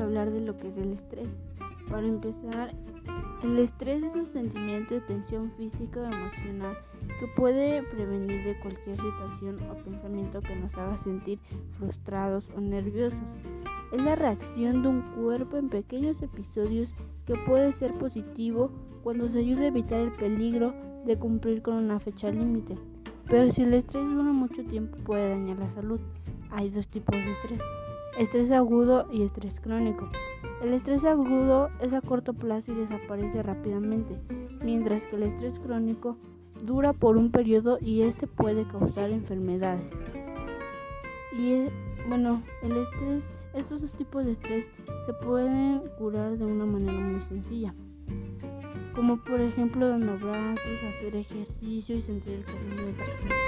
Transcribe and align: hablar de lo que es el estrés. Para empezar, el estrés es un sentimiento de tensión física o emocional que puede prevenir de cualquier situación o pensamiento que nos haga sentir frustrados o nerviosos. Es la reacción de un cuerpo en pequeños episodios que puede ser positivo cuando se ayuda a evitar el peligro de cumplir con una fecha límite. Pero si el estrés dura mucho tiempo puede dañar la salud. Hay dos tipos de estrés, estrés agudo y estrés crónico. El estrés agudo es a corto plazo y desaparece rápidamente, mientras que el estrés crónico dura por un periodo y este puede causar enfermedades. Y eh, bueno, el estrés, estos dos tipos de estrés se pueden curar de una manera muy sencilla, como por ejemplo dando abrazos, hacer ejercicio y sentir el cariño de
hablar 0.00 0.30
de 0.30 0.40
lo 0.40 0.56
que 0.58 0.68
es 0.68 0.76
el 0.76 0.92
estrés. 0.92 1.28
Para 1.90 2.06
empezar, 2.06 2.74
el 3.42 3.58
estrés 3.58 4.02
es 4.02 4.14
un 4.14 4.26
sentimiento 4.32 4.94
de 4.94 5.00
tensión 5.02 5.52
física 5.56 6.00
o 6.00 6.04
emocional 6.04 6.76
que 7.20 7.26
puede 7.28 7.82
prevenir 7.84 8.44
de 8.44 8.58
cualquier 8.60 8.96
situación 8.96 9.58
o 9.70 9.74
pensamiento 9.84 10.40
que 10.40 10.56
nos 10.56 10.74
haga 10.74 10.96
sentir 11.04 11.38
frustrados 11.78 12.48
o 12.56 12.60
nerviosos. 12.60 13.18
Es 13.92 14.02
la 14.02 14.16
reacción 14.16 14.82
de 14.82 14.88
un 14.88 15.02
cuerpo 15.14 15.56
en 15.56 15.68
pequeños 15.68 16.20
episodios 16.22 16.92
que 17.26 17.34
puede 17.46 17.72
ser 17.72 17.92
positivo 17.94 18.70
cuando 19.02 19.28
se 19.28 19.38
ayuda 19.38 19.62
a 19.62 19.68
evitar 19.68 20.00
el 20.00 20.12
peligro 20.12 20.74
de 21.04 21.16
cumplir 21.16 21.62
con 21.62 21.74
una 21.74 22.00
fecha 22.00 22.30
límite. 22.30 22.74
Pero 23.28 23.50
si 23.52 23.62
el 23.62 23.74
estrés 23.74 24.04
dura 24.04 24.32
mucho 24.32 24.64
tiempo 24.64 24.98
puede 24.98 25.30
dañar 25.30 25.58
la 25.58 25.70
salud. 25.70 26.00
Hay 26.50 26.70
dos 26.70 26.86
tipos 26.88 27.14
de 27.16 27.32
estrés, 27.32 27.60
estrés 28.18 28.50
agudo 28.50 29.06
y 29.12 29.22
estrés 29.22 29.60
crónico. 29.60 30.08
El 30.62 30.72
estrés 30.72 31.04
agudo 31.04 31.68
es 31.80 31.92
a 31.92 32.00
corto 32.00 32.32
plazo 32.32 32.72
y 32.72 32.76
desaparece 32.76 33.42
rápidamente, 33.42 34.16
mientras 34.62 35.02
que 35.04 35.16
el 35.16 35.24
estrés 35.24 35.58
crónico 35.58 36.16
dura 36.62 36.92
por 36.92 37.16
un 37.16 37.30
periodo 37.30 37.78
y 37.80 38.02
este 38.02 38.26
puede 38.26 38.66
causar 38.66 39.10
enfermedades. 39.10 39.84
Y 41.38 41.52
eh, 41.52 41.70
bueno, 42.08 42.42
el 42.62 42.72
estrés, 42.72 43.24
estos 43.54 43.82
dos 43.82 43.92
tipos 43.92 44.24
de 44.24 44.32
estrés 44.32 44.64
se 45.04 45.12
pueden 45.12 45.82
curar 45.98 46.38
de 46.38 46.44
una 46.46 46.64
manera 46.64 46.98
muy 46.98 47.20
sencilla, 47.22 47.74
como 48.94 49.22
por 49.24 49.40
ejemplo 49.40 49.88
dando 49.88 50.12
abrazos, 50.12 50.62
hacer 50.96 51.16
ejercicio 51.16 51.96
y 51.96 52.02
sentir 52.02 52.32
el 52.34 52.44
cariño 52.44 52.86
de 52.86 53.45